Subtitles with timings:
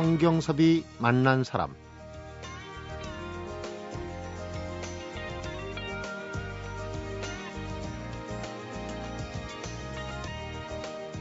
[0.00, 1.74] 성경섭이 만난 사람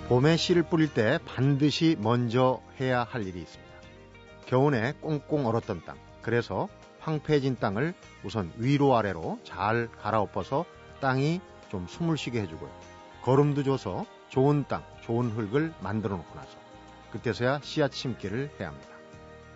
[0.07, 3.73] 봄에 씨를 뿌릴 때 반드시 먼저 해야 할 일이 있습니다.
[4.45, 5.97] 겨우내 꽁꽁 얼었던 땅.
[6.21, 6.69] 그래서
[7.01, 10.63] 황폐해진 땅을 우선 위로 아래로 잘 갈아엎어서
[11.01, 12.71] 땅이 좀 숨을 쉬게 해주고요.
[13.23, 16.68] 거름도 줘서 좋은 땅, 좋은 흙을 만들어 놓고 나서
[17.11, 18.89] 그때서야 씨앗 심기를 해야 합니다.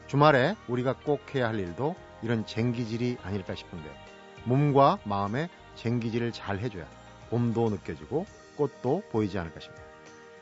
[0.07, 3.89] 주말에 우리가 꼭 해야 할 일도 이런 쟁기질이 아닐까 싶은데
[4.45, 6.85] 몸과 마음에 쟁기질을 잘 해줘야
[7.29, 8.25] 봄도 느껴지고
[8.57, 9.83] 꽃도 보이지 않을까 싶네요.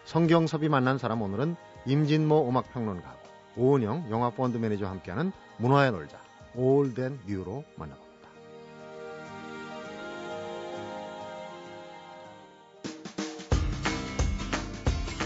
[0.06, 1.56] 성경섭이 만난 사람 오늘은
[1.86, 3.20] 임진모 음악평론가고
[3.58, 6.20] 오은영 영화펀드 매니저와 함께하는 문화의 놀자
[6.56, 8.11] 올덴 뉴로 만나봅니다.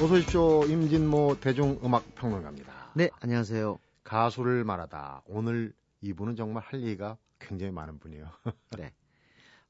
[0.05, 0.63] 어서 오십시오.
[0.65, 2.91] 임진모 대중음악평론가입니다.
[2.93, 3.79] 네, 안녕하세요.
[4.03, 5.23] 가수를 말하다.
[5.25, 8.29] 오늘 이분은 정말 할 얘기가 굉장히 많은 분이에요.
[8.77, 8.93] 네.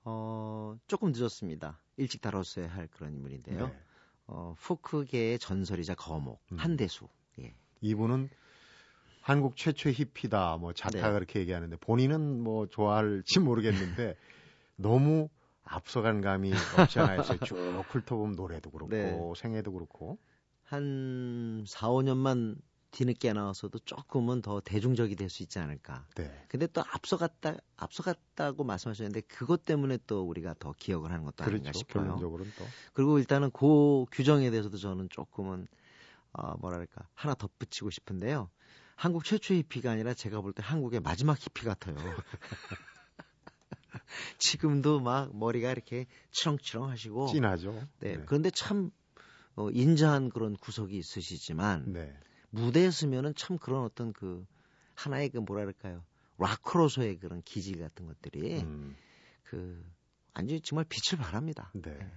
[0.03, 1.79] 어, 조금 늦었습니다.
[1.95, 3.67] 일찍 다뤘어야 할 그런 인물인데요.
[3.67, 3.79] 네.
[4.27, 6.57] 어, 포크계의 전설이자 거목 음.
[6.57, 7.07] 한대수.
[7.39, 7.55] 예.
[7.79, 8.29] 이분은
[9.21, 11.13] 한국 최초의 히피다, 뭐 자타 네.
[11.13, 14.17] 그렇게 얘기하는데 본인은 뭐 좋아할지 모르겠는데
[14.75, 15.29] 너무
[15.65, 17.37] 앞서간 감이 없지 않아 있어요.
[17.39, 17.55] 쭉
[17.89, 19.33] 훑어보면 노래도 그렇고 네.
[19.35, 20.17] 생애도 그렇고
[20.63, 22.57] 한 4, 5년만
[22.91, 26.07] 뒤늦게 나와서도 조금은 더 대중적이 될 수 있지 않을까.
[26.15, 26.45] 네.
[26.47, 31.55] 근데 또 앞서갔다 앞서갔다고 말씀하셨는데 그것 때문에 또 우리가 더 기억을 하는 것도 그렇죠.
[31.55, 32.03] 아닌가 싶어요.
[32.03, 32.65] 결론적으로는 또.
[32.93, 35.67] 그리고 일단은 그 규정에 대해서도 저는 조금은
[36.33, 38.49] 어 뭐랄까 하나 덧붙이고 싶은데요.
[38.95, 41.95] 한국 최초의 히피가 아니라 제가 볼 때 한국의 마지막 히피 같아요.
[44.37, 47.87] 지금도 막 머리가 이렇게 치렁치렁 하시고 진하죠.
[47.99, 48.17] 네.
[48.17, 48.23] 네.
[48.25, 48.91] 그런데 참
[49.55, 52.13] 어, 인자한 그런 구석이 있으시지만 네.
[52.49, 54.45] 무대에 서면은 참 그런 어떤 그
[54.95, 56.03] 하나의 그 뭐랄까요
[56.37, 58.95] 락커로서의 그런 기질 같은 것들이 음.
[59.43, 59.83] 그
[60.33, 61.71] 완전히 정말 빛을 발합니다.
[61.73, 61.97] 네.
[61.97, 62.11] 네.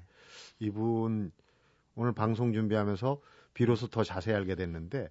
[0.59, 1.31] 이분
[1.95, 3.21] 오늘 방송 준비하면서
[3.55, 5.11] 비로소 더 자세히 알게 됐는데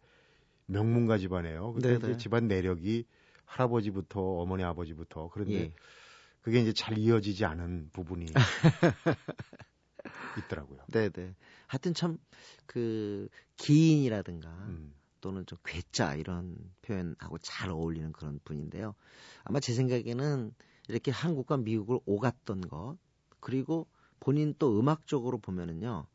[0.67, 1.73] 명문가 집안이에요.
[1.73, 2.17] 근데 네, 이제 네.
[2.17, 3.05] 집안 내력이
[3.45, 5.73] 할아버지부터 어머니 아버지부터 그런데 예.
[6.47, 8.25] 그게 이제 잘 이어지지 않은 부분이
[10.47, 10.79] 있더라고요.
[10.87, 11.35] 네네.
[11.67, 12.17] 하여튼 참
[12.65, 13.27] 그
[13.57, 14.93] 기인이라든가 음.
[15.19, 18.95] 또는 좀 괴짜 이런 표현하고 잘 어울리는 그런 분인데요.
[19.43, 20.53] 아마 제 생각에는
[20.87, 22.97] 이렇게 한국과 미국을 오갔던 것
[23.41, 23.85] 그리고
[24.21, 26.07] 본인 또 음악적으로 보면은요.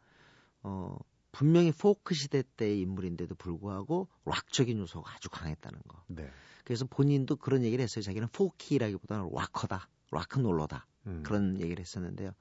[0.63, 0.97] 어
[1.31, 6.03] 분명히 포크 시대 때의 인물인데도 불구하고 락적인 요소가 아주 강했다는 거.
[6.07, 6.31] 네.
[6.65, 8.03] 그래서 본인도 그런 얘기를 했어요.
[8.03, 11.23] 자기는 folkie라기보다는 로커다, rock'n'roller다 음.
[11.25, 12.33] 그런 얘기를 했었는데요.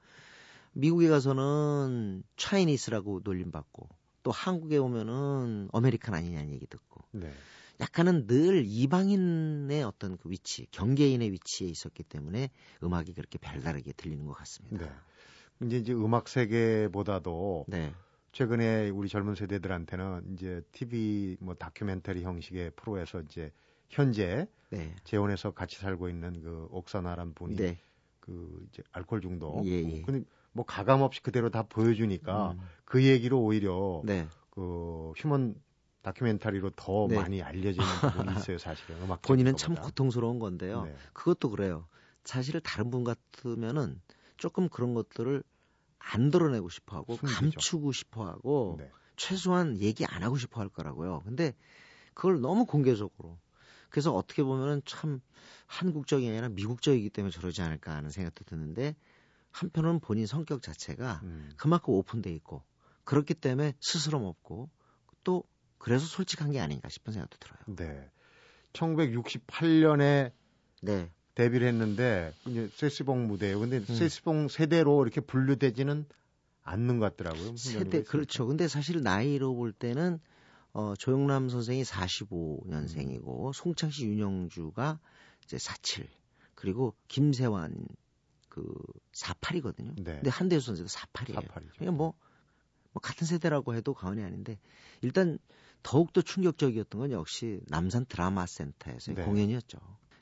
[0.74, 3.88] 미국에 가서는 Chinese라고 놀림받고
[4.22, 7.32] 또 한국에 오면은 American 아니냐는 얘기 듣고 네.
[7.80, 12.50] 약간은 늘 이방인의 어떤 그 위치, 경계인의 위치에 있었기 때문에
[12.82, 14.86] 음악이 그렇게 별다르게 들리는 것 같습니다.
[14.86, 15.66] 네.
[15.66, 17.92] 이제 이제 음악 세계보다도 네.
[18.32, 23.52] 최근에 우리 젊은 세대들한테는 이제 TV 뭐 다큐멘터리 형식의 프로에서 이제
[23.92, 24.94] 현재 네.
[25.04, 27.78] 재혼해서 같이 살고 있는 그 옥사나란 분이 네.
[28.20, 29.66] 그 이제 알코올 중독.
[29.66, 30.02] 예, 예.
[30.02, 32.60] 근데 뭐 가감 없이 그대로 다 보여주니까 음.
[32.86, 34.26] 그 얘기로 오히려 네.
[34.50, 35.54] 그 휴먼
[36.00, 37.16] 다큐멘터리로 더 네.
[37.16, 39.00] 많이 알려지는 부분이 있어요, 사실은.
[39.02, 40.84] 음악 본인은 참 고통스러운 건데요.
[40.84, 40.96] 네.
[41.12, 41.86] 그것도 그래요.
[42.24, 44.00] 사실 다른 분 같으면은
[44.36, 45.42] 조금 그런 것들을
[45.98, 48.90] 안 드러내고 싶어 하고 감추고 싶어 하고 네.
[49.16, 51.20] 최소한 얘기 안 하고 싶어 할 거라고요.
[51.24, 51.54] 근데
[52.14, 53.38] 그걸 너무 공개적으로
[53.92, 55.20] 그래서 어떻게 보면은 참
[55.66, 58.96] 한국적이 아니라 미국적이기 때문에 저러지 않을까 하는 생각도 드는데
[59.50, 61.50] 한편으로는 본인 성격 자체가 음.
[61.58, 62.62] 그만큼 오픈돼 있고
[63.04, 64.70] 그렇기 때문에 스스럼 없고
[65.24, 65.44] 또
[65.76, 67.60] 그래서 솔직한 게 아닌가 싶은 생각도 들어요.
[67.76, 68.10] 네.
[68.72, 70.32] 1968년에
[70.80, 71.10] 네.
[71.34, 73.60] 데뷔를 했는데 이제 세스봉 무대예요.
[73.60, 73.84] 근데 음.
[73.84, 76.06] 세스봉 세대로 이렇게 분류되지는
[76.62, 77.56] 않는 것 같더라고요.
[77.56, 78.46] 세대 그렇죠.
[78.46, 80.18] 근데 사실 나이로 볼 때는
[80.72, 83.52] 어 조영남 선생이 45년생이고 음.
[83.52, 84.98] 송창식 윤영주가
[85.44, 86.08] 이제 47
[86.54, 87.86] 그리고 김세환
[88.48, 88.72] 그
[89.12, 89.94] 48이거든요.
[89.96, 90.14] 네.
[90.16, 91.46] 근데 한대수 선수도 48이에요.
[91.46, 91.70] 48이죠.
[91.74, 92.14] 그러니까 뭐,
[92.92, 94.58] 뭐 같은 세대라고 해도 과언이 아닌데
[95.00, 95.38] 일단
[95.82, 99.24] 더욱더 충격적이었던 건 역시 남산 드라마 센터에서의 네.
[99.24, 99.78] 공연이었죠.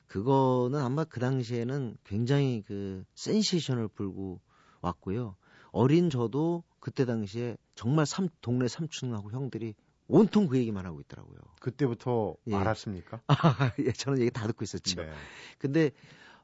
[0.07, 4.41] 그거는 아마 그 당시에는 굉장히 그 센세이션을 불고
[4.81, 5.37] 왔고요.
[5.71, 9.75] 어린 저도 그때 당시에 정말 삼, 동네 삼촌하고 형들이
[10.11, 11.39] 온통 그 얘기만 하고 있더라고요.
[11.61, 12.55] 그때부터 예.
[12.55, 13.23] 알았습니까?
[13.27, 13.35] 아,
[13.79, 15.01] 예, 저는 얘기 다 듣고 있었죠.
[15.03, 15.13] 네.
[15.59, 15.93] 근데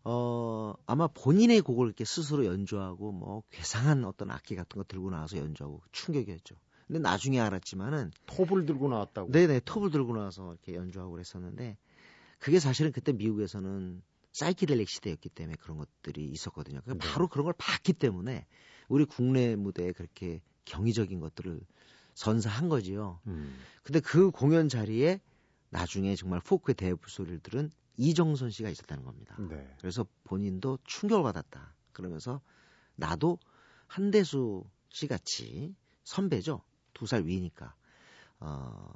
[0.04, 5.36] 어, 아마 본인의 곡을 이렇게 스스로 연주하고 뭐 괴상한 어떤 악기 같은 거 들고 나와서
[5.36, 6.54] 연주하고 충격이었죠.
[6.86, 9.32] 근데 나중에 알았지만은 톱을 들고 나왔다고.
[9.32, 11.76] 네네 톱을 들고 나와서 이렇게 연주하고 그랬었는데
[12.38, 16.80] 그게 사실은 그때 미국에서는 사이키델릭 시대였기 때문에 그런 것들이 있었거든요.
[16.84, 16.94] 네.
[16.98, 18.46] 바로 그런 걸 봤기 때문에
[18.88, 21.60] 우리 국내 무대에 그렇게 경이적인 것들을
[22.16, 23.20] 선사한 거지요.
[23.28, 23.56] 음.
[23.84, 25.20] 근데 그 공연 자리에
[25.70, 29.36] 나중에 정말 포크의 대부 소리를 들은 이정선 씨가 있었다는 겁니다.
[29.38, 29.72] 네.
[29.78, 31.74] 그래서 본인도 충격을 받았다.
[31.92, 32.40] 그러면서
[32.96, 33.38] 나도
[33.86, 35.74] 한대수 씨 같이
[36.04, 36.62] 선배죠.
[36.94, 37.74] 두 살 위니까
[38.40, 38.92] 어,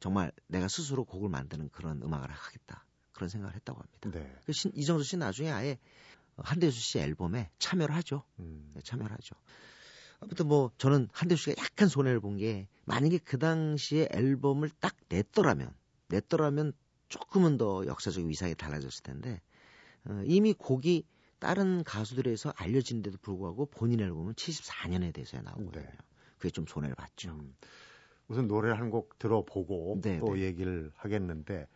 [0.00, 2.84] 정말 내가 스스로 곡을 만드는 그런 음악을 하겠다.
[3.12, 4.10] 그런 생각을 했다고 합니다.
[4.10, 4.38] 네.
[4.44, 5.78] 그 신, 이정수 씨 나중에 아예
[6.36, 8.22] 한대수 씨 앨범에 참여를 하죠.
[8.38, 8.70] 음.
[8.74, 9.34] 네, 참여를 하죠.
[10.20, 15.72] 아무튼 뭐 저는 한대수 씨가 약간 손해를 본 게 만약에 그 당시에 앨범을 딱 냈더라면
[16.08, 16.72] 냈더라면
[17.08, 19.40] 조금은 더 역사적 위상이 달라졌을 텐데
[20.04, 21.04] 어, 이미 곡이
[21.38, 25.84] 다른 가수들에서 알려진데도 불구하고 본인 앨범은 74년에 대해서 나오거든요.
[25.84, 25.92] 네.
[26.38, 27.30] 그게 좀 손해를 봤죠.
[27.30, 27.54] 음.
[28.28, 30.42] 우선 노래를 한곡 들어보고 네, 또 네.
[30.42, 31.66] 얘기를 하겠는데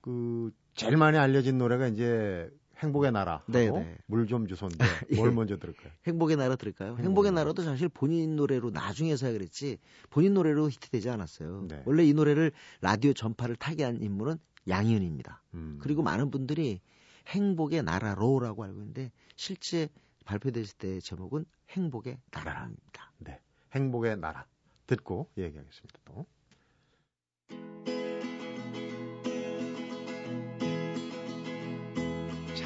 [0.00, 3.42] 그 제일 많이 알려진 노래가 이제 행복의 나라.
[3.46, 3.96] 네, 네.
[4.06, 4.76] 물좀 주소인데
[5.16, 5.34] 뭘 예.
[5.34, 5.90] 먼저 들을까요?
[6.06, 6.90] 행복의 나라 들을까요?
[6.90, 9.78] 행복의, 행복의 나라도 사실 본인 노래로 나중에서야 그랬지
[10.10, 11.66] 본인 노래로 히트되지 않았어요.
[11.68, 11.82] 네.
[11.86, 14.38] 원래 이 노래를 라디오 전파를 타게 한 인물은
[14.68, 15.42] 양희은입니다.
[15.54, 15.78] 음.
[15.80, 16.80] 그리고 많은 분들이
[17.28, 19.88] 행복의 나라로라고 알고 있는데 실제
[20.24, 23.12] 발표됐을 때 제목은 행복의 나라입니다.
[23.18, 23.40] 네.
[23.74, 24.46] 행복의 나라
[24.86, 25.98] 듣고 얘기하겠습니다.
[26.04, 26.26] 또.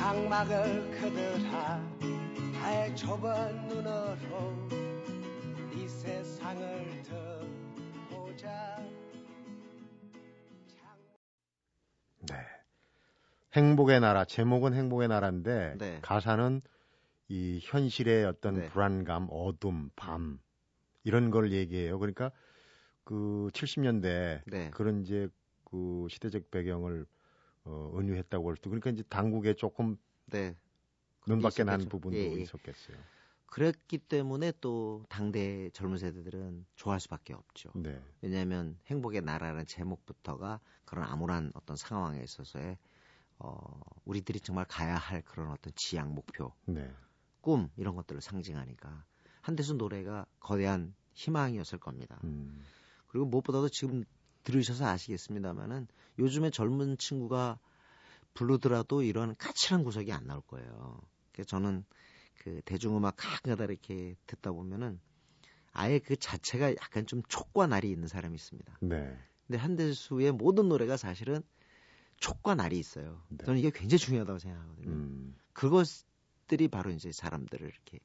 [0.01, 1.79] 장막을 그들하
[2.55, 4.67] 달 좁은 눈으로
[5.75, 7.03] 이 세상을
[8.09, 8.79] 보자
[12.21, 12.35] 네.
[13.53, 15.99] 행복의 나라 제목은 행복의 나라인데 네.
[16.01, 16.63] 가사는
[17.29, 18.69] 이 현실의 어떤 네.
[18.71, 20.41] 불안감, 어둠, 밤
[21.05, 21.99] 이런 걸 얘기해요.
[21.99, 22.33] 그러니까
[23.05, 24.71] 그 70년대 네.
[24.71, 25.29] 그런 이제
[25.65, 27.05] 그 시대적 배경을
[27.65, 29.97] 어, 은유했다고 할 수도 그러니까 이제 당국에 조금
[30.27, 30.57] 네.
[31.27, 32.41] 눈밖에 난 부분도 예, 예.
[32.43, 32.97] 있었겠어요.
[33.47, 37.71] 그랬기 때문에 또 당대 젊은 세대들은 좋아할 수밖에 없죠.
[37.75, 38.01] 네.
[38.23, 42.79] 왜냐하면 행복의 나라라는 제목부터가 그런 암울한 어떤 상황에 있어서의
[43.39, 46.93] 어, 우리들이 정말 가야 할 그런 어떤 지향 목표, 네.
[47.41, 49.05] 꿈 이런 것들을 상징하니까
[49.41, 52.21] 한대수 노래가 거대한 희망이었을 겁니다.
[52.25, 52.63] 음.
[53.09, 54.05] 그리고 무엇보다도 지금
[54.45, 55.87] 들으셔서 아시겠습니다만은
[56.19, 57.59] 요즘에 젊은 친구가
[58.35, 61.01] 부르더라도 이런 까칠한 구석이 안 나올 거예요.
[61.33, 61.85] 그래서 저는
[62.39, 65.01] 그 대중음악 가끔가다 이렇게 듣다 보면은
[65.73, 68.79] 아예 그 자체가 약간 좀 촉과 날이 있는 사람이 있습니다.
[68.81, 69.17] 네.
[69.47, 71.43] 근데 한대수의 모든 노래가 사실은
[72.17, 73.23] 촉과 날이 있어요.
[73.29, 73.45] 네.
[73.45, 74.89] 저는 이게 굉장히 중요하다고 생각하거든요.
[74.89, 75.37] 음.
[75.53, 77.99] 그것들이 바로 이제 사람들을 이렇게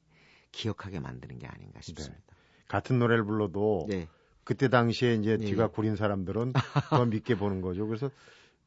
[0.52, 2.24] 기억하게 만드는 게 아닌가 싶습니다.
[2.26, 2.36] 네.
[2.68, 4.08] 같은 노래를 불러도 네.
[4.46, 5.44] 그때 당시에 이제 네.
[5.44, 6.52] 뒤가 구린 사람들은
[6.90, 7.86] 더 믿게 보는 거죠.
[7.88, 8.10] 그래서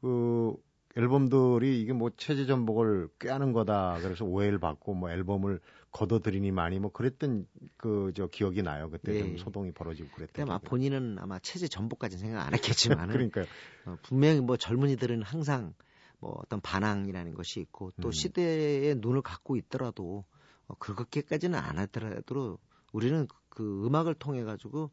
[0.02, 0.54] 그
[0.94, 3.98] 앨범들이 이게 뭐 체제 전복을 꾀하는 거다.
[4.02, 5.58] 그래서 오해를 받고 뭐 앨범을
[5.90, 7.46] 걷어들이니 많이 뭐 그랬던
[7.78, 8.90] 그 저 기억이 나요.
[8.90, 9.18] 그때 네.
[9.20, 10.46] 좀 소동이 벌어지고 그랬던.
[10.46, 13.46] 아마 본인은 아마 체제 전복까지 생각 안 했겠지만 그러니까요.
[13.86, 15.72] 어, 분명히 뭐 젊은이들은 항상
[16.18, 18.12] 뭐 어떤 반항이라는 것이 있고 또 음.
[18.12, 20.26] 시대의 눈을 갖고 있더라도
[20.66, 22.58] 어, 그렇게까지는 안 하더라도
[22.92, 24.90] 우리는 그 음악을 통해 가지고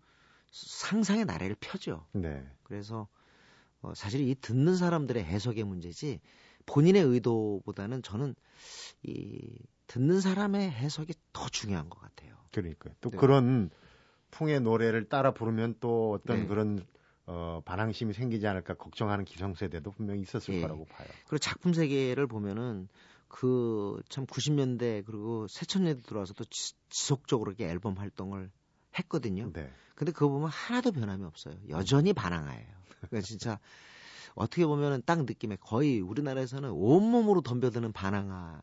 [0.51, 2.05] 상상의 나래를 펴죠.
[2.13, 2.45] 네.
[2.63, 3.07] 그래서
[3.81, 6.19] 어, 사실 이 듣는 사람들의 해석의 문제지
[6.65, 8.35] 본인의 의도보다는 저는
[9.03, 12.35] 이 듣는 사람의 해석이 더 중요한 것 같아요.
[12.51, 12.93] 그러니까요.
[12.99, 13.17] 또 네.
[13.17, 13.69] 그런
[14.31, 16.47] 풍의 노래를 따라 부르면 또 어떤 네.
[16.47, 16.85] 그런
[17.25, 20.61] 어, 반항심이 생기지 않을까 걱정하는 기성세대도 분명히 있었을 네.
[20.61, 21.07] 거라고 봐요.
[21.25, 22.87] 그리고 작품 세계를 보면은
[23.27, 28.51] 그 참 90년대 그리고 새천년대 들어와서 또 지, 속적으로 이렇게 앨범 활동을
[28.97, 29.51] 했거든요.
[29.53, 29.69] 네.
[29.97, 31.55] 근데 그거 보면 하나도 변함이 없어요.
[31.69, 32.67] 여전히 반항아예요.
[33.01, 33.59] 그러니까 진짜
[34.35, 38.61] 어떻게 보면은 딱 느낌에 거의 우리나라에서는 온몸으로 덤벼드는 반항아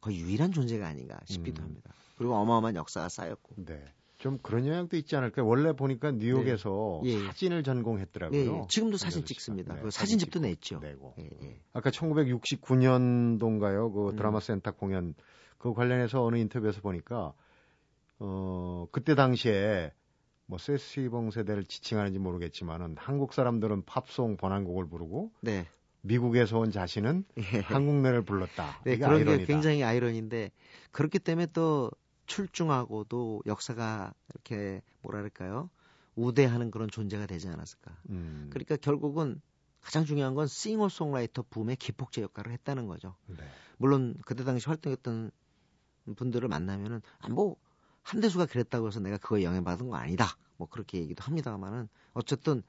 [0.00, 1.66] 거의 유일한 존재가 아닌가 싶기도 음.
[1.66, 1.92] 합니다.
[2.16, 3.56] 그리고 어마어마한 역사가 쌓였고.
[3.66, 3.84] 네.
[4.16, 5.46] 좀 그런 영향도 있지 않을까요?
[5.46, 7.10] 원래 보니까 뉴욕에서 네.
[7.10, 7.26] 예.
[7.26, 8.40] 사진을 전공했더라고요.
[8.40, 8.66] 예, 예.
[8.68, 9.74] 지금도 사진 찍습니다.
[9.74, 10.78] 네, 그 사진집도 냈죠.
[10.78, 11.14] 내고.
[11.18, 11.60] 예, 예.
[11.74, 13.92] 아까 1969년도인가요?
[13.92, 14.16] 그 음.
[14.16, 15.14] 드라마 센터 공연
[15.58, 17.34] 그 관련해서 어느 인터뷰에서 보니까
[18.18, 19.92] 어 그때 당시에
[20.50, 25.68] 뭐 세시봉 세대를 지칭하는지 모르겠지만은 한국 사람들은 팝송 번안곡을 부르고 네.
[26.00, 27.60] 미국에서 온 자신은 예.
[27.60, 28.80] 한국 노래를 불렀다.
[28.84, 29.36] 네, 그런 아이러니다.
[29.36, 30.50] 게 굉장히 아이러니인데
[30.90, 31.92] 그렇기 때문에 또
[32.26, 35.70] 출중하고도 역사가 이렇게 뭐랄까요
[36.16, 37.96] 우대하는 그런 존재가 되지 않았을까.
[38.08, 38.48] 음.
[38.50, 39.40] 그러니까 결국은
[39.80, 43.14] 가장 중요한 건 싱어송라이터 붐의 기폭제 역할을 했다는 거죠.
[43.26, 43.36] 네.
[43.78, 45.30] 물론 그때 당시 활동했던
[46.16, 47.54] 분들을 만나면은 아, 뭐
[48.02, 50.36] 한대수가 그랬다고 해서 내가 그거에 영향받은 거 아니다.
[50.56, 52.62] 뭐 그렇게 얘기도 합니다만은 어쨌든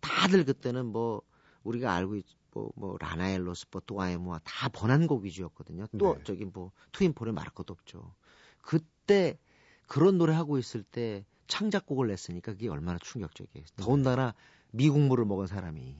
[0.00, 1.22] 다들 그때는 뭐
[1.64, 5.86] 우리가 알고 있, 뭐, 뭐 라나엘 로스퍼 또아에모아 다 번안곡 위주였거든요.
[5.98, 6.24] 또 네.
[6.24, 8.14] 저기 뭐 트윈폴에 말할 것도 없죠.
[8.62, 9.38] 그때
[9.86, 13.64] 그런 노래 하고 있을 때 창작곡을 냈으니까 그게 얼마나 충격적이에요.
[13.64, 13.72] 네.
[13.76, 14.34] 더군다나
[14.72, 15.96] 미국물을 먹은 사람이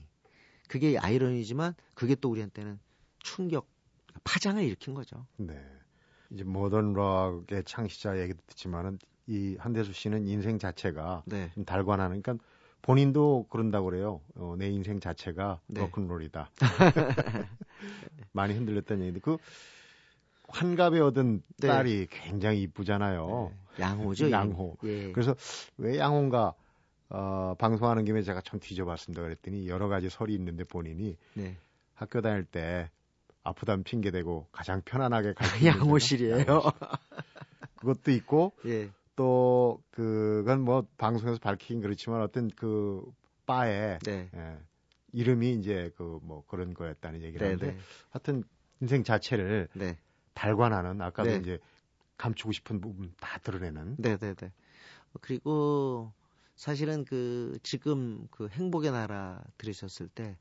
[0.67, 2.79] 그게 아이러니지만 그게 또 우리한테는
[3.19, 3.67] 충격
[4.23, 5.25] 파장을 일으킨 거죠.
[5.37, 5.63] 네.
[6.31, 11.51] 이제 모던 락의 창시자 얘기도 듣지만은 이 한대수 씨는 인생 자체가 네.
[11.53, 12.43] 좀 달관하는 그러니까
[12.81, 14.21] 본인도 그런다고 그래요.
[14.35, 15.81] 어, 내 인생 자체가 네.
[15.81, 16.49] 로큰롤이다.
[18.31, 19.37] 많이 흔들렸다는 얘기인데 그
[20.47, 21.67] 환갑에 얻은 네.
[21.67, 23.51] 딸이 굉장히 이쁘잖아요.
[23.51, 23.83] 네.
[23.83, 24.31] 양호죠.
[24.31, 24.77] 양호.
[24.83, 25.11] 예.
[25.11, 25.35] 그래서
[25.77, 26.53] 왜 양호인가
[27.09, 29.21] 어, 방송하는 김에 제가 참 뒤져봤습니다.
[29.21, 31.57] 그랬더니 여러 가지 설이 있는데 본인이 네.
[31.93, 32.89] 학교 다닐 때
[33.47, 36.61] 아프다면 핑계 대고 가장 편안하게 갈 양호실이에요.
[37.75, 38.89] 그것도 있고 예.
[39.15, 43.03] 또 그건 뭐 방송에서 밝히긴 그렇지만 어떤 그
[43.45, 44.29] 바에 네.
[44.35, 44.57] 예,
[45.13, 47.77] 이름이 이제 그 뭐 그런 거였다는 얘기를 네, 하는데 네.
[48.09, 48.43] 하여튼
[48.81, 49.97] 인생 자체를 네.
[50.33, 51.37] 달관하는 아까도 네.
[51.37, 51.59] 이제
[52.17, 53.95] 감추고 싶은 부분 다 드러내는.
[53.97, 54.35] 네네네.
[54.35, 54.51] 네,
[55.21, 56.11] 그리고
[56.55, 60.37] 사실은 그 지금 그 행복의 나라 들으셨을 때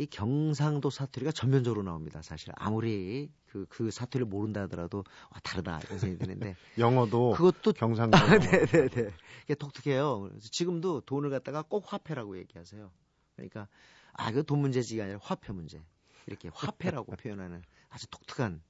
[0.00, 2.22] 이 경상도 사투리가 전면적으로 나옵니다.
[2.22, 8.16] 사실 아무리 그, 그 사투리를 모른다 하더라도 와, 다르다 이런 생각이 드는데 영어도 그것도 경상도
[8.16, 9.10] 아, 네네네
[9.44, 10.20] 이게 독특해요.
[10.20, 12.90] 그래서 지금도 돈을 갖다가 꼭 화폐라고 얘기하세요.
[13.36, 13.68] 그러니까
[14.12, 15.82] 아그돈 문제지가 아니라 화폐 문제
[16.26, 18.62] 이렇게 화폐라고 표현하는 아주 독특한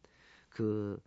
[0.50, 1.00] 그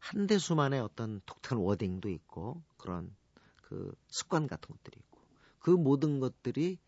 [0.00, 3.14] 한 대수만의 어떤 독특한 워딩도 있고 그런
[3.62, 5.20] 그 습관 같은 것들이 있고
[5.60, 6.78] 그 모든 것들이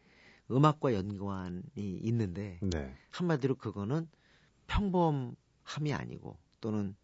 [0.50, 2.94] 음악과 연관이 있는데 네.
[3.10, 4.08] 한마디로 그거는
[4.66, 6.96] 평범함이 아니고 또는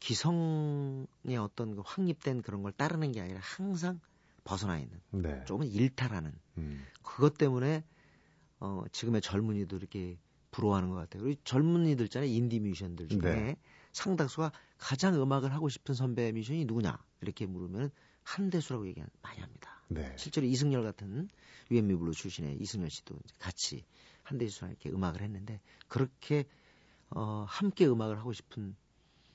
[0.00, 4.00] 기성의 어떤 그 확립된 그런 걸 따르는 게 아니라 항상
[4.44, 5.42] 벗어나 있는 네.
[5.46, 6.84] 조금은 일탈하는 음.
[7.02, 7.84] 그것 때문에
[8.60, 10.18] 어, 지금의 젊은이들 이렇게
[10.50, 11.24] 부러워하는 것 같아요.
[11.24, 12.30] 우리 젊은이들 있잖아요.
[12.30, 13.56] 인디 뮤지션들 중에 네.
[13.92, 17.90] 상당수가 가장 음악을 하고 싶은 선배 뮤지션이 누구냐 이렇게 물으면
[18.22, 19.73] 한대수라고 얘기 많이 합니다.
[19.88, 20.12] 네.
[20.16, 21.28] 실제로 이승열 같은
[21.70, 23.84] 유앤미 블루 출신의 이승열 씨도 같이
[24.22, 26.44] 한대수랑 이렇게 음악을 했는데 그렇게
[27.10, 28.74] 어, 함께 음악을 하고 싶은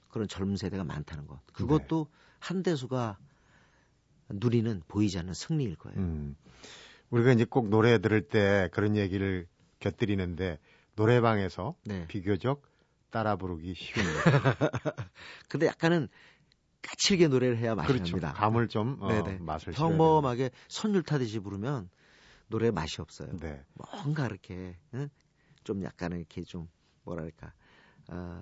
[0.09, 1.39] 그런 젊은 세대가 많다는 것.
[1.53, 2.17] 그것도 네.
[2.39, 3.17] 한대수가
[4.29, 5.99] 누리는 보이지 않는 승리일 거예요.
[5.99, 6.35] 음.
[7.09, 9.47] 우리가 이제 꼭 노래 들을 때 그런 얘기를
[9.79, 10.59] 곁들이는데
[10.95, 12.05] 노래방에서 네.
[12.07, 12.61] 비교적
[13.09, 14.53] 따라 부르기 쉬운 노래.
[15.47, 16.09] 근데 약간은
[16.81, 18.17] 까칠게 노래를 해야 맛이 그렇죠.
[18.17, 18.33] 납니다.
[18.33, 19.09] 감을 좀 어,
[19.39, 21.89] 맛을 평범하게 선율 타듯이 부르면
[22.47, 23.35] 노래 맛이 없어요.
[23.37, 23.63] 네.
[23.73, 25.09] 뭔가 이렇게 응?
[25.63, 26.67] 좀 약간 이렇게 좀
[27.03, 27.53] 뭐랄까
[28.09, 28.41] 어,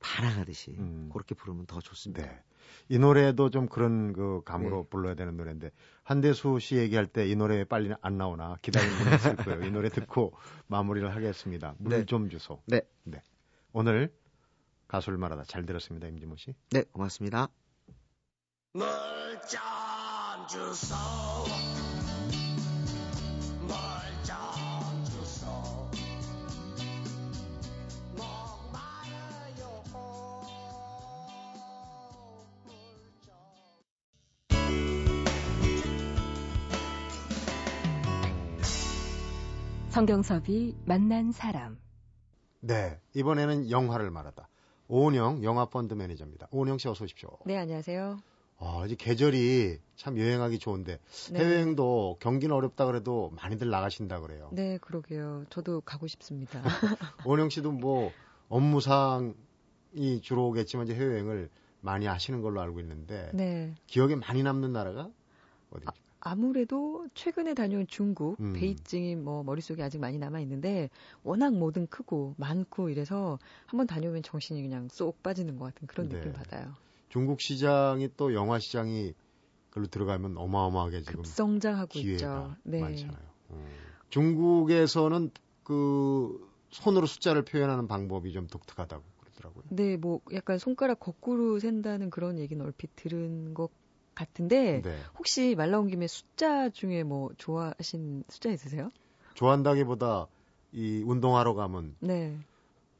[0.00, 1.10] 반항하듯이 음.
[1.12, 2.22] 그렇게 부르면 더 좋습니다.
[2.26, 2.42] 네.
[2.88, 4.88] 이 노래도 좀 그런 그 감으로 네.
[4.90, 5.70] 불러야 되는 노래인데
[6.02, 9.62] 한대수 씨 얘기할 때 이 노래 빨리 안 나오나 기다리는 분 있을 거예요.
[9.64, 10.32] 이 노래 듣고
[10.66, 11.76] 마무리를 하겠습니다.
[11.78, 12.28] 물좀 네.
[12.30, 12.60] 주소.
[12.66, 12.80] 네.
[13.04, 13.22] 네.
[13.72, 14.12] 오늘
[14.88, 16.08] 가수를 말하다 잘 들었습니다.
[16.08, 16.54] 임진모 씨.
[16.70, 17.48] 네, 고맙습니다.
[18.76, 18.86] 물좀
[20.50, 20.94] 주소.
[23.62, 25.46] 물좀 주소.
[28.16, 29.82] 목말라요.
[39.88, 41.78] 성경섭이 만난 사람.
[42.60, 44.46] 네, 이번에는 영화를 말하다.
[44.88, 46.48] 오은영 영화 펀드 매니저입니다.
[46.50, 47.38] 오은영 씨 어서 오십시오.
[47.46, 48.35] 네, 안녕하세요.
[48.58, 50.98] 아, 이제 계절이 참 여행하기 좋은데
[51.32, 51.38] 네.
[51.38, 54.48] 해외여행도 경기는 어렵다 그래도 많이들 나가신다 그래요.
[54.52, 55.44] 네, 그러게요.
[55.50, 56.62] 저도 가고 싶습니다.
[57.26, 58.12] 오은영 씨도 뭐
[58.48, 59.34] 업무상이
[60.22, 63.74] 주로 오겠지만 이제 해외여행을 많이 하시는 걸로 알고 있는데 네.
[63.86, 65.10] 기억에 많이 남는 나라가
[65.70, 65.88] 어디죠?
[65.88, 68.54] 아, 아무래도 최근에 다녀온 중국, 음.
[68.54, 70.90] 베이징이 뭐 머릿속에 아직 많이 남아 있는데
[71.22, 76.16] 워낙 뭐든 크고 많고 이래서 한번 다녀오면 정신이 그냥 쏙 빠지는 것 같은 그런 네.
[76.16, 76.74] 느낌 받아요.
[77.08, 79.14] 중국 시장이 또 영화 시장이
[79.70, 82.56] 그걸로 들어가면 어마어마하게 지금 급성장하고 기회가 있죠.
[82.62, 82.80] 네.
[82.80, 83.26] 많잖아요.
[83.50, 83.76] 음.
[84.10, 85.30] 중국에서는
[85.64, 89.64] 그 손으로 숫자를 표현하는 방법이 좀 독특하다고 그러더라고요.
[89.68, 93.70] 네, 뭐 약간 손가락 거꾸로 센다는 그런 얘기는 얼핏 들은 것
[94.14, 94.98] 같은데 네.
[95.18, 98.90] 혹시 말 나온 김에 숫자 중에 뭐 좋아하신 숫자 있으세요?
[99.34, 100.26] 좋아한다기보다
[100.72, 102.38] 이 운동하러 가면 네.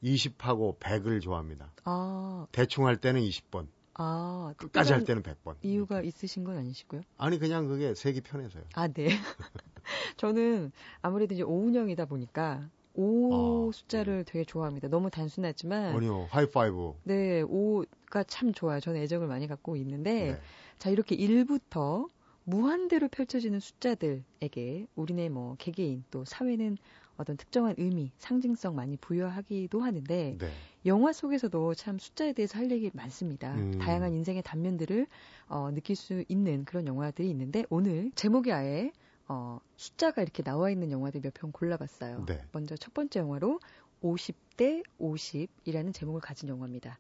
[0.03, 1.73] 20하고 100을 좋아합니다.
[1.85, 2.47] 아.
[2.53, 3.67] 대충 할 때는 20번.
[3.99, 5.55] 아, 끝까지 할 때는 100번.
[5.63, 6.09] 이유가 이렇게.
[6.09, 7.01] 있으신 건 아니시고요?
[7.19, 8.63] 아니 그냥 그게 색이 편해서요.
[8.75, 9.09] 아, 네.
[10.17, 10.73] 저는
[11.03, 14.25] 아무래도 이제 오운영이다 보니까 5 아, 숫자를 네.
[14.25, 14.89] 되게 좋아합니다.
[14.89, 16.27] 너무 단순하지만 아니요.
[16.31, 16.95] 하이파이브.
[17.05, 18.81] 네, 5가 참 좋아요.
[18.81, 20.41] 저는 애정을 많이 갖고 있는데 네.
[20.79, 22.09] 자, 이렇게 1부터
[22.45, 26.79] 무한대로 펼쳐지는 숫자들에게 우리네 뭐 개개인 또 사회는
[27.17, 30.51] 어떤 특정한 의미, 상징성 많이 부여하기도 하는데 네.
[30.85, 33.55] 영화 속에서도 참 숫자에 대해서 할 얘기 많습니다.
[33.55, 33.79] 음.
[33.79, 35.07] 다양한 인생의 단면들을
[35.49, 38.93] 어, 느낄 수 있는 그런 영화들이 있는데 오늘 제목이 아예
[39.29, 42.25] 어, 숫자가 이렇게 나와 있는 영화들 몇 편 골라봤어요.
[42.27, 42.43] 네.
[42.53, 43.59] 먼저 첫 번째 영화로
[44.03, 46.99] 50대 50이라는 제목을 가진 영화입니다.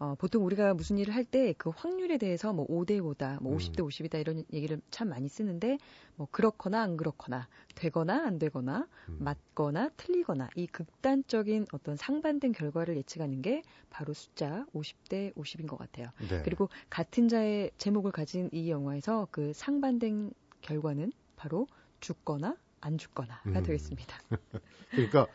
[0.00, 3.80] 어, 보통 우리가 무슨 일을 할 때 그 확률에 대해서 뭐 5대 5다, 뭐 50대
[3.80, 3.88] 음.
[3.88, 5.78] 50이다 이런 얘기를 참 많이 쓰는데
[6.16, 9.16] 뭐 그렇거나 안 그렇거나 되거나 안 되거나 음.
[9.20, 16.08] 맞거나 틀리거나 이 극단적인 어떤 상반된 결과를 예측하는 게 바로 숫자 50대 50인 것 같아요.
[16.28, 16.42] 네.
[16.44, 20.30] 그리고 같은 자의 제목을 가진 이 영화에서 그 상반된
[20.62, 21.66] 결과는 바로
[22.00, 23.62] 죽거나 안 죽거나가 음.
[23.64, 24.16] 되겠습니다.
[24.92, 25.26] 그러니까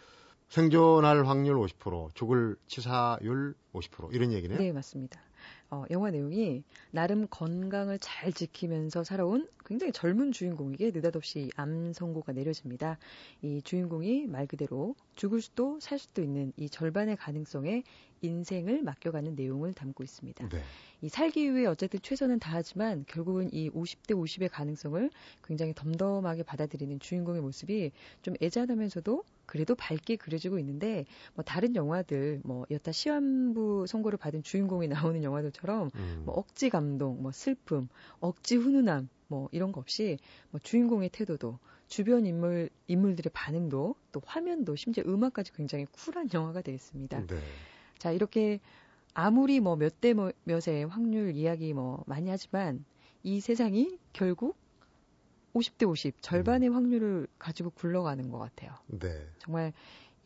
[0.54, 4.60] 생존할 확률 50%, 죽을 치사율 50% 이런 얘기네요.
[4.60, 5.20] 네, 맞습니다.
[5.72, 13.00] 어, 영화 내용이 나름 건강을 잘 지키면서 살아온 굉장히 젊은 주인공에게 느닷없이 암 선고가 내려집니다.
[13.42, 17.82] 이 주인공이 말 그대로 죽을 수도 살 수도 있는 이 절반의 가능성에
[18.22, 20.50] 인생을 맡겨가는 내용을 담고 있습니다.
[20.50, 20.62] 네.
[21.02, 25.10] 이 살기 위해 어쨌든 최선은 다하지만 결국은 이 50대 50의 가능성을
[25.44, 27.92] 굉장히 덤덤하게 받아들이는 주인공의 모습이
[28.22, 31.06] 좀 애잔하면서도 그래도 밝게 그려지고 있는데
[31.36, 36.24] 뭐 다른 영화들 뭐 여타 시한부 선고를 받은 주인공이 나오는 영화들처럼 음.
[36.26, 37.88] 뭐 억지 감동, 뭐 슬픔,
[38.20, 40.18] 억지 훈훈함 뭐 이런 거 없이
[40.50, 47.28] 뭐 주인공의 태도도 주변 인물 인물들의 반응도 또 화면도 심지어 음악까지 굉장히 쿨한 영화가 되겠습니다.
[47.28, 47.38] 네.
[48.00, 48.60] 자 이렇게
[49.14, 52.84] 아무리 뭐 몇 대 몇의 확률 이야기 뭐 많이 하지만
[53.22, 54.58] 이 세상이 결국
[55.54, 56.76] 50대 50 절반의 음.
[56.76, 58.72] 확률을 가지고 굴러가는 것 같아요.
[58.88, 59.28] 네.
[59.40, 59.74] 정말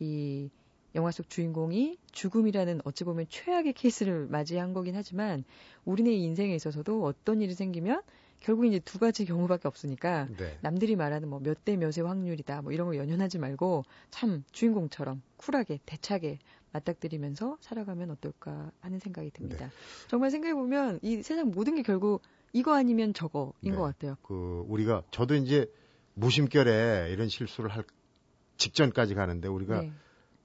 [0.00, 0.48] 이
[0.94, 5.44] 영화 속 주인공이 죽음이라는 어찌 보면 최악의 케이스를 맞이한 거긴 하지만
[5.84, 8.02] 우리네 인생에 있어서도 어떤 일이 생기면
[8.40, 10.56] 결국 이제 두 가지 경우밖에 없으니까 네.
[10.62, 15.80] 남들이 말하는 뭐 몇 대 몇의 확률이다 뭐 이런 거 연연하지 말고 참 주인공처럼 쿨하게
[15.84, 16.38] 대차게
[16.72, 19.66] 맞닥뜨리면서 살아가면 어떨까 하는 생각이 듭니다.
[19.66, 19.72] 네.
[20.08, 23.70] 정말 생각해 보면 이 세상 모든 게 결국 이거 아니면 저거인 네.
[23.72, 24.16] 것 같아요.
[24.22, 25.70] 그 우리가 저도 이제
[26.14, 27.84] 무심결에 이런 실수를 할
[28.56, 29.92] 직전까지 가는데 우리가 네.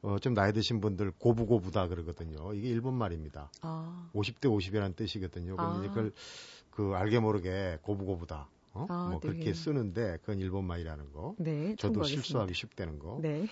[0.01, 2.53] 어, 좀 나이 드신 분들 고부고부다 그러거든요.
[2.53, 3.49] 이게 일본 말입니다.
[3.61, 4.09] 아.
[4.13, 5.55] 50대 50이라는 뜻이거든요.
[5.55, 5.79] 그럼 아.
[5.79, 6.11] 이제 그걸
[6.69, 8.49] 그 알게 모르게 고부고부다.
[8.73, 8.85] 어?
[8.89, 9.27] 아, 뭐 네.
[9.27, 11.35] 그렇게 쓰는데 그건 일본 말이라는 거.
[11.37, 13.19] 네, 저도 실수하기 쉽다는 거.
[13.21, 13.47] 네.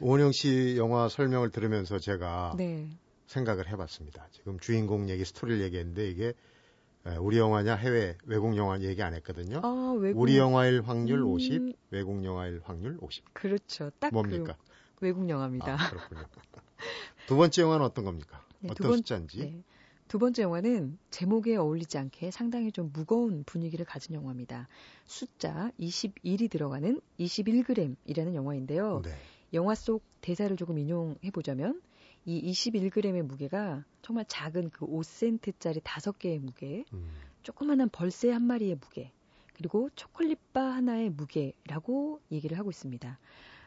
[0.00, 2.88] 오은영 씨 영화 설명을 들으면서 제가 네.
[3.26, 4.28] 생각을 해봤습니다.
[4.32, 6.34] 지금 주인공 얘기, 스토리를 얘기했는데 이게
[7.20, 9.60] 우리 영화냐 해외 외국 영화 얘기 안 했거든요.
[9.62, 10.20] 아, 외국...
[10.20, 11.26] 우리 영화일 확률 음...
[11.26, 13.34] 50, 외국 영화일 확률 50.
[13.34, 13.90] 그렇죠.
[13.98, 14.56] 딱 뭡니까?
[14.96, 15.74] 그 외국 영화입니다.
[15.74, 16.24] 아, 그렇군요.
[17.26, 18.42] 두 번째 영화는 어떤 겁니까?
[18.60, 19.38] 네, 어떤 번, 숫자인지?
[19.38, 19.62] 네.
[20.08, 24.68] 두 번째 영화는 제목에 어울리지 않게 상당히 좀 무거운 분위기를 가진 영화입니다.
[25.04, 29.02] 숫자 21이 들어가는 21g이라는 영화인데요.
[29.04, 29.10] 네.
[29.52, 31.80] 영화 속 대사를 조금 인용해 보자면
[32.26, 37.10] 이 21g의 무게가 정말 작은 그 5센트짜리 5개의 무게, 음.
[37.42, 39.12] 조그만한 벌새 한 마리의 무게,
[39.54, 43.18] 그리고 초콜릿바 하나의 무게라고 얘기를 하고 있습니다.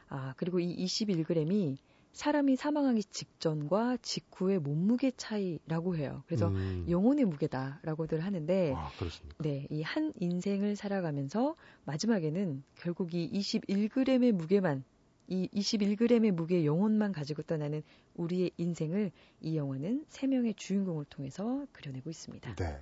[0.10, 1.78] 아, 그리고 이 21g이
[2.14, 6.24] 사람이 사망하기 직전과 직후의 몸무게 차이라고 해요.
[6.26, 6.86] 그래서 음.
[6.90, 8.90] 영혼의 무게다라고들 하는데, 아?
[9.38, 14.84] 네, 이 한 인생을 살아가면서 마지막에는 결국 이 21g의 무게만
[15.28, 17.84] 이 21g의 무게 영혼만 가지고 떠나는
[18.16, 19.12] 우리의 인생을
[19.42, 22.56] 이 영화는 세 명의 주인공을 통해서 그려내고 있습니다.
[22.56, 22.80] 네.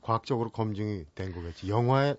[0.00, 1.68] 과학적으로 검증이 된 거겠지.
[1.68, 2.16] 영화에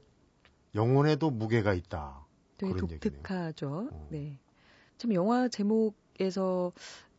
[0.75, 2.25] 영혼에도 무게가 있다.
[2.57, 3.89] 되게 독특하죠.
[3.91, 4.07] 어.
[4.09, 4.37] 네.
[4.97, 6.71] 참 영화 제목에서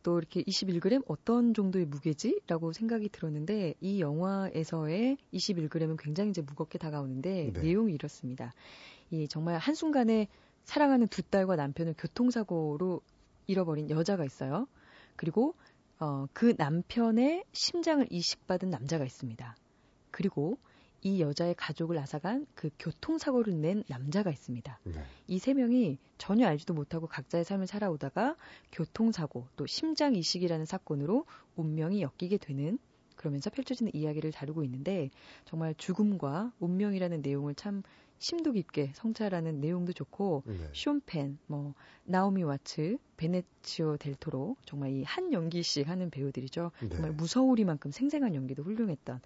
[0.03, 2.39] 또 이렇게 21g 어떤 정도의 무게지?
[2.47, 7.61] 라고 생각이 들었는데 이 영화에서의 21g은 굉장히 이제 무겁게 다가오는데 네.
[7.61, 8.53] 내용이 이렇습니다.
[9.09, 10.27] 이 정말 한순간에
[10.65, 13.01] 사랑하는 두 딸과 남편을 교통사고로
[13.47, 14.67] 잃어버린 여자가 있어요.
[15.15, 15.55] 그리고
[15.99, 19.55] 어, 그 남편의 심장을 이식받은 남자가 있습니다.
[20.11, 20.57] 그리고
[21.01, 24.79] 이 여자의 가족을 앗아간 그 교통사고를 낸 남자가 있습니다.
[24.83, 25.03] 네.
[25.27, 28.35] 이세 명이 전혀 알지도 못하고 각자의 삶을 살아오다가
[28.71, 31.25] 교통사고 또 심장 이식이라는 사건으로
[31.55, 32.79] 운명이 엮이게 되는
[33.15, 35.11] 그러면서 펼쳐지는 이야기를 다루고 있는데
[35.45, 37.83] 정말 죽음과 운명이라는 내용을 참
[38.17, 40.69] 심도 깊게 성찰하는 내용도 좋고 네.
[40.73, 41.73] 쇼펜, 뭐
[42.05, 46.71] 나오미 와츠, 베네치오 델토로 정말 이 한 연기씩 하는 배우들이죠.
[46.81, 46.89] 네.
[46.89, 49.21] 정말 무서우리만큼 생생한 연기도 훌륭했던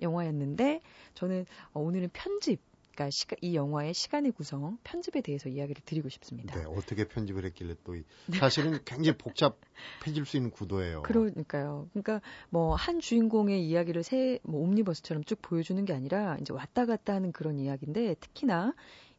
[0.00, 0.80] 영화였는데
[1.14, 2.60] 저는 어, 오늘은 편집
[3.00, 6.54] 그러니까 시가, 이 영화의 시간의 구성, 편집에 대해서 이야기를 드리고 싶습니다.
[6.54, 7.96] 네, 어떻게 편집을 했길래 또
[8.38, 11.02] 사실은 굉장히 복잡해질 수 있는 구도예요.
[11.02, 11.88] 그러니까요.
[11.94, 17.32] 그러니까 뭐 한 주인공의 이야기를 새뭐 옴니버스처럼 쭉 보여주는 게 아니라 이제 왔다 갔다 하는
[17.32, 18.74] 그런 이야기인데 특히나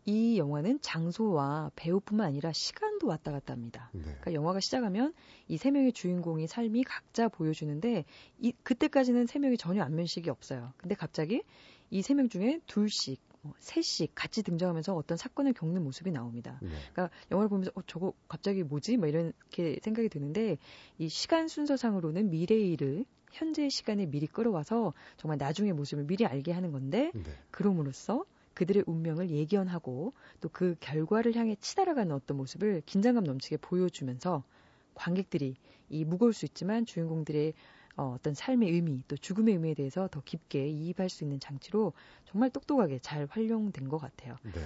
[0.06, 3.90] 이 영화는 장소와 배우뿐만 아니라 시간도 왔다 갔다 합니다.
[3.94, 4.02] 네.
[4.04, 5.14] 그러니까 영화가 시작하면
[5.48, 8.06] 이 세 명의 주인공의 삶이 각자 보여주는데
[8.40, 10.74] 이 그때까지는 세 명이 전혀 안면식이 없어요.
[10.78, 11.42] 근데 갑자기
[11.90, 16.60] 이 세 명 중에 둘씩 뭐 셋씩 같이 등장하면서 어떤 사건을 겪는 모습이 나옵니다.
[16.62, 16.70] 네.
[16.94, 18.98] 그러니까 영화를 보면서 어 저거 갑자기 뭐지?
[18.98, 20.58] 뭐 이렇게 생각이 드는데
[20.98, 26.72] 이 시간 순서상으로는 미래의 일을 현재의 시간에 미리 끌어와서 정말 나중의 모습을 미리 알게 하는
[26.72, 27.24] 건데 네.
[27.50, 34.44] 그럼으로써 그들의 운명을 예견하고 또 그 결과를 향해 치달아가는 어떤 모습을 긴장감 넘치게 보여주면서
[34.94, 35.56] 관객들이
[35.90, 37.54] 이 무거울 수 있지만 주인공들의
[37.98, 41.94] 어, 어떤 삶의 의미 또 죽음의 의미에 대해서 더 깊게 이입할 수 있는 장치로
[42.26, 44.38] 정말 똑똑하게 잘 활용된 것 같아요.
[44.44, 44.62] 네.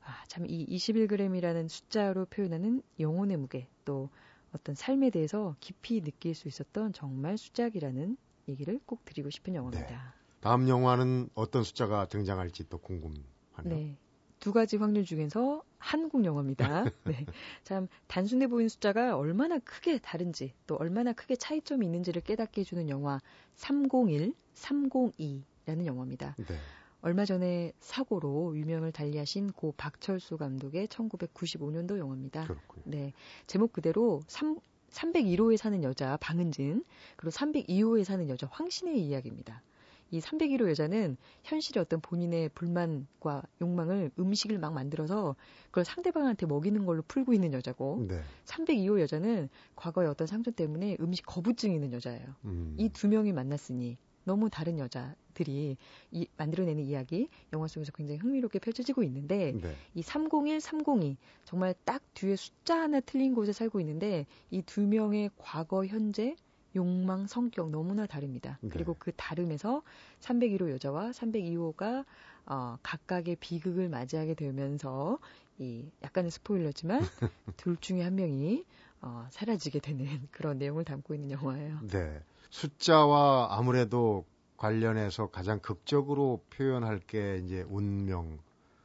[0.00, 4.10] 아, 참 이 21g이라는 숫자로 표현하는 영혼의 무게 또
[4.52, 8.16] 어떤 삶에 대해서 깊이 느낄 수 있었던 정말 숫자기라는
[8.48, 9.96] 얘기를 꼭 드리고 싶은 영화입니다.
[9.96, 10.26] 네.
[10.40, 13.24] 다음 영화는 어떤 숫자가 등장할지 또 궁금하네요.
[13.62, 13.98] 네.
[14.40, 16.84] 두 가지 확률 중에서 한국 영화입니다.
[17.04, 17.26] 네.
[17.64, 23.20] 참 단순해 보이는 숫자가 얼마나 크게 다른지 또 얼마나 크게 차이점이 있는지를 깨닫게 해주는 영화
[23.54, 26.36] 301, 302라는 영화입니다.
[26.38, 26.56] 네.
[27.02, 32.44] 얼마 전에 사고로 유명을 달리하신 고 박철수 감독의 1995년도 영화입니다.
[32.44, 32.82] 그렇군요.
[32.84, 33.12] 네.
[33.46, 34.58] 제목 그대로 3,
[34.90, 36.84] 301호에 사는 여자 방은진
[37.16, 39.62] 그리고 302호에 사는 여자 황신의 이야기입니다.
[40.10, 47.02] 이 301호 여자는 현실의 어떤 본인의 불만과 욕망을 음식을 막 만들어서 그걸 상대방한테 먹이는 걸로
[47.06, 48.20] 풀고 있는 여자고 네.
[48.44, 52.26] 302호 여자는 과거의 어떤 상처 때문에 음식 거부증이 있는 여자예요.
[52.44, 52.74] 음.
[52.78, 55.76] 이두 명이 만났으니 너무 다른 여자들이
[56.10, 59.74] 이, 만들어내는 이야기 영화 속에서 굉장히 흥미롭게 펼쳐지고 있는데 네.
[59.94, 65.30] 이 301, 302 정말 딱 뒤에 숫자 하나 틀린 곳에 살고 있는데 이 두 명의
[65.36, 66.34] 과거, 현재
[66.76, 68.58] 욕망, 성격 너무나 다릅니다.
[68.60, 68.68] 네.
[68.70, 69.82] 그리고 그 다름에서
[70.20, 72.04] 301호 여자와 302호가
[72.46, 75.18] 어, 각각의 비극을 맞이하게 되면서
[75.58, 77.00] 이 약간의 스포일러지만
[77.56, 78.64] 둘 중에 한 명이
[79.00, 81.80] 어, 사라지게 되는 그런 내용을 담고 있는 영화예요.
[81.90, 82.22] 네.
[82.50, 84.24] 숫자와 아무래도
[84.56, 88.38] 관련해서 가장 극적으로 표현할 게 이제 운명,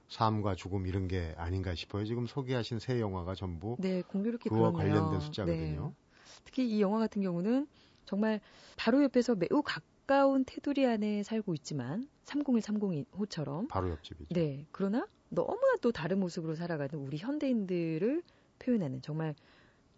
[0.09, 2.03] 삶과 죽음 이런 게 아닌가 싶어요.
[2.05, 4.93] 지금 소개하신 세 영화가 전부 네, 공교롭게 그와 그러네요.
[4.93, 5.93] 관련된 숫자거든요.
[6.37, 6.41] 네.
[6.45, 7.67] 특히 이 영화 같은 경우는
[8.05, 8.39] 정말
[8.77, 14.33] 바로 옆에서 매우 가까운 테두리 안에 살고 있지만 301, 302호처럼 바로 옆집이죠.
[14.33, 14.65] 네.
[14.71, 18.21] 그러나 너무나 또 다른 모습으로 살아가는 우리 현대인들을
[18.59, 19.35] 표현하는 정말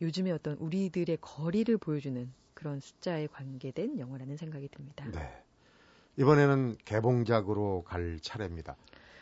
[0.01, 5.05] 요즘의 어떤 우리들의 거리를 보여주는 그런 숫자에 관계된 영화라는 생각이 듭니다.
[5.11, 5.43] 네.
[6.17, 8.75] 이번에는 개봉작으로 갈 차례입니다.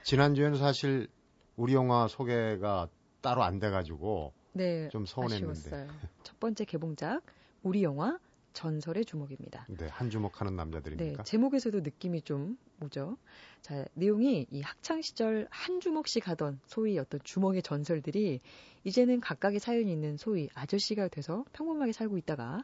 [0.04, 1.08] 지난주에는 사실
[1.56, 2.90] 우리 영화 소개가
[3.22, 5.52] 따로 안 돼가지고 네, 좀 서운했는데.
[5.52, 5.88] 아쉬웠어요.
[6.24, 7.24] 첫 번째 개봉작
[7.64, 8.20] 우리 영화
[8.54, 9.66] 전설의 주먹입니다.
[9.70, 11.24] 네, 한 주먹하는 남자들입니까?
[11.24, 13.18] 네, 제목에서도 느낌이 좀 오죠.
[13.62, 18.42] 자, 내용이 이 학창 시절 한 주먹씩 하던 소위 어떤 주먹의 전설들이
[18.84, 22.64] 이제는 각각의 사연이 있는 소위 아저씨가 돼서 평범하게 살고 있다가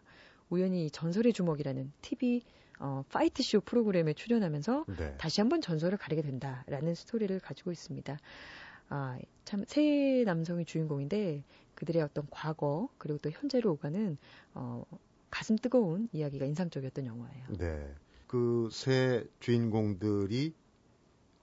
[0.49, 2.41] 우연히 전설의 주먹이라는 TV
[2.79, 5.15] 어, fight 쇼 프로그램에 출연하면서 네.
[5.17, 8.17] 다시 한번 전설을 가리게 된다라는 스토리를 가지고 있습니다.
[8.89, 11.43] 아, 참 세 남성이 주인공인데
[11.75, 14.17] 그들의 어떤 과거 그리고 또 현재로 오가는
[14.53, 14.83] 어,
[15.29, 17.45] 가슴 뜨거운 이야기가 인상적이었던 영화예요.
[17.57, 17.93] 네.
[18.27, 20.53] 그 세 주인공들이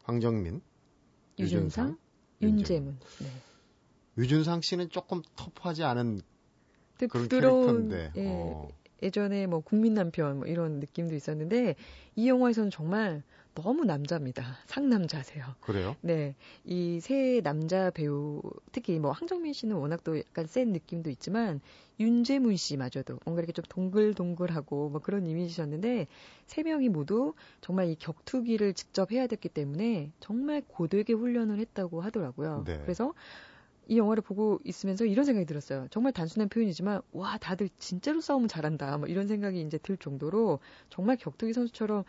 [0.02, 0.60] 황정민,
[1.38, 1.96] 유준상,
[2.42, 2.98] 윤재문.
[3.20, 3.26] 네.
[4.18, 6.20] 유준상 씨는 조금 터프하지 않은
[6.98, 8.12] 그런 부드러운, 캐릭터인데.
[8.20, 8.68] 예, 어.
[9.02, 11.74] 예전에 뭐 국민 남편 뭐 이런 느낌도 있었는데
[12.16, 13.22] 이 영화에서는 정말
[13.54, 14.58] 너무 남자입니다.
[14.66, 15.44] 상남자세요.
[15.60, 15.96] 그래요?
[16.00, 16.34] 네.
[16.64, 21.60] 이 세 남자 배우, 특히 뭐 황정민 씨는 워낙 또 약간 센 느낌도 있지만
[22.00, 26.06] 윤재문 씨마저도 뭔가 이렇게 좀 동글동글하고 뭐 그런 이미지셨는데
[26.46, 32.64] 세 명이 모두 정말 이 격투기를 직접 해야 됐기 때문에 정말 고되게 훈련을 했다고 하더라고요.
[32.66, 32.78] 네.
[32.82, 33.14] 그래서
[33.88, 35.86] 이 영화를 보고 있으면서 이런 생각이 들었어요.
[35.90, 38.98] 정말 단순한 표현이지만 와 다들 진짜로 싸움을 잘한다.
[38.98, 42.04] 뭐 이런 생각이 이제 들 정도로 정말 격투기 선수처럼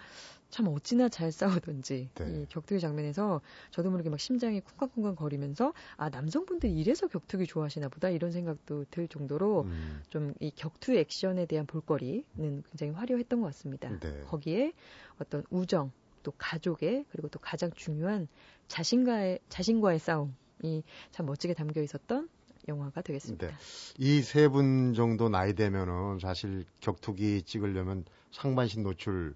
[0.49, 2.25] 참 어찌나 잘 싸우던지 네.
[2.29, 8.09] 이 격투기 장면에서 저도 모르게 막 심장이 쿵쾅쿵쾅 거리면서 아 남성분들 이래서 격투기 좋아하시나 보다
[8.09, 10.01] 이런 생각도 들 정도로 음.
[10.09, 13.89] 좀이 격투 액션에 대한 볼거리는 굉장히 화려했던 것 같습니다.
[13.99, 14.21] 네.
[14.27, 14.73] 거기에
[15.19, 15.91] 어떤 우정
[16.23, 18.27] 또 가족의 그리고 또 가장 중요한
[18.67, 22.29] 자신과의 자신과의 싸움 이 참 멋지게 담겨 있었던
[22.67, 23.47] 영화가 되겠습니다.
[23.47, 23.53] 네.
[23.97, 29.35] 이세 분 정도 나이 되면은 사실 격투기 찍으려면 상반신 노출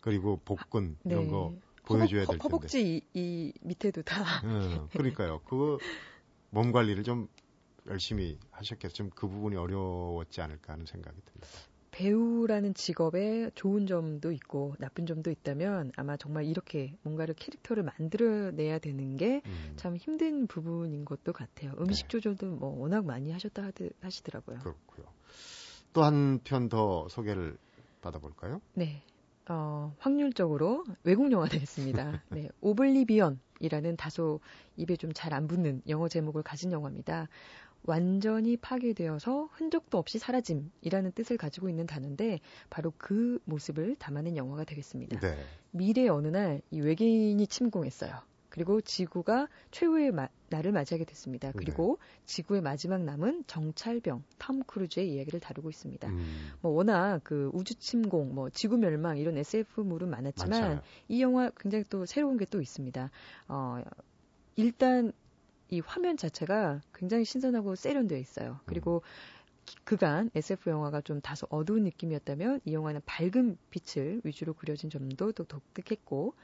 [0.00, 1.30] 그리고 복근 아, 이런 네.
[1.30, 2.42] 거 보여줘야 될 텐데.
[2.42, 4.22] 허벅지 이, 이 밑에도 다.
[4.44, 5.40] 음, 그러니까요.
[5.44, 5.78] 그
[6.52, 7.28] 몸 관리를 좀
[7.86, 8.94] 열심히 하셨겠죠.
[8.94, 11.48] 좀 그 부분이 어려웠지 않을까 하는 생각이 듭니다.
[11.90, 19.16] 배우라는 직업에 좋은 점도 있고 나쁜 점도 있다면 아마 정말 이렇게 뭔가를 캐릭터를 만들어내야 되는
[19.16, 19.96] 게참 음.
[19.96, 21.72] 힘든 부분인 것도 같아요.
[21.80, 22.08] 음식 네.
[22.08, 24.58] 조절도 뭐 워낙 많이 하셨다 하드, 하시더라고요.
[24.60, 25.06] 그렇고요.
[25.92, 27.56] 또 한 편 더 소개를
[28.00, 28.60] 받아볼까요?
[28.74, 29.02] 네.
[29.48, 32.22] 어, 확률적으로 외국 영화 되겠습니다.
[32.30, 34.38] 네, Oblivion이라는 다소
[34.76, 37.26] 입에 좀 잘 안 붙는 영어 제목을 가진 영화입니다.
[37.84, 45.18] 완전히 파괴되어서 흔적도 없이 사라짐이라는 뜻을 가지고 있는 단어인데 바로 그 모습을 담아낸 영화가 되겠습니다.
[45.20, 45.36] 네.
[45.72, 48.12] 미래 어느 날 이 외계인이 침공했어요.
[48.48, 51.52] 그리고 지구가 최후의 마, 날을 맞이하게 됐습니다.
[51.52, 52.22] 그리고 네.
[52.26, 56.08] 지구의 마지막 남은 정찰병 탐 크루즈의 이야기를 다루고 있습니다.
[56.08, 56.50] 음.
[56.60, 60.80] 뭐 워낙 그 우주 침공, 뭐 지구 멸망 이런 SF물은 많았지만 많잖아요.
[61.08, 63.10] 이 영화 굉장히 또 새로운 게 또 있습니다.
[63.48, 63.82] 어,
[64.56, 65.12] 일단
[65.70, 68.60] 이 화면 자체가 굉장히 신선하고 세련되어 있어요.
[68.66, 69.02] 그리고
[69.84, 75.44] 그간 SF 영화가 좀 다소 어두운 느낌이었다면 이 영화는 밝은 빛을 위주로 그려진 점도 또
[75.44, 76.34] 독특했고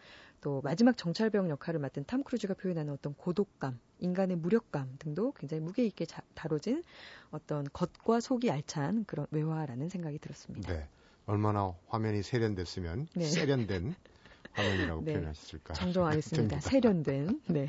[0.42, 5.84] 또 마지막 정찰병 역할을 맡은 탐 크루즈가 표현하는 어떤 고독감, 인간의 무력감 등도 굉장히 무게
[5.84, 6.84] 있게 자, 다뤄진
[7.30, 10.72] 어떤 겉과 속이 알찬 그런 외화라는 생각이 들었습니다.
[10.72, 10.88] 네.
[11.26, 13.24] 얼마나 화면이 세련됐으면 네.
[13.24, 13.94] 세련된
[14.52, 15.14] 화면이라고 네.
[15.14, 15.74] 표현하셨을까?
[15.74, 16.60] 정정하겠습니다.
[16.60, 17.40] 세련된.
[17.48, 17.66] 네.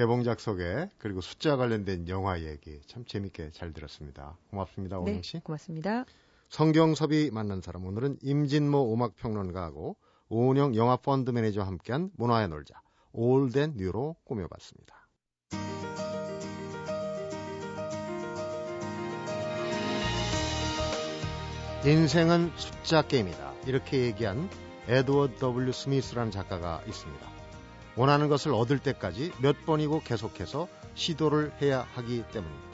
[0.00, 4.38] 개봉작 소개 그리고 숫자 관련된 영화 얘기 참 재밌게 잘 들었습니다.
[4.48, 5.40] 고맙습니다, 오영 네, 씨.
[5.40, 6.06] 고맙습니다.
[6.48, 9.98] 성경섭이 만난 사람 오늘은 임진모 음악평론가하고
[10.30, 12.80] 오은영 영화 펀드 매니저와 함께한 문화의 놀자
[13.12, 15.06] 올덴 뉴로 꾸며봤습니다.
[21.84, 23.52] 인생은 숫자 게임이다.
[23.66, 24.48] 이렇게 얘기한
[24.88, 25.72] 에드워드 W.
[25.72, 27.29] 스미스라는 작가가 있습니다.
[28.00, 32.70] 원하는 것을 얻을 때까지 몇 번이고 계속해서 시도를 해야 하기 때문입니다.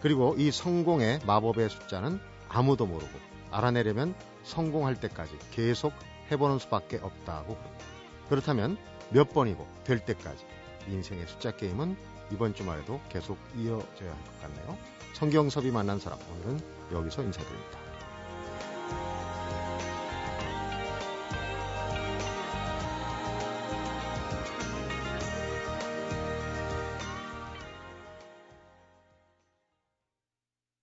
[0.00, 3.12] 그리고 이 성공의 마법의 숫자는 아무도 모르고
[3.50, 5.92] 알아내려면 성공할 때까지 계속
[6.30, 7.84] 해보는 수밖에 없다고 그럽니다.
[8.30, 8.78] 그렇다면
[9.10, 10.46] 몇 번이고 될 때까지
[10.88, 11.94] 인생의 숫자 게임은
[12.32, 14.78] 이번 주말에도 계속 이어져야 할 것 같네요.
[15.12, 17.78] 성경섭이 만난 사람 오늘은 여기서 인사드립니다.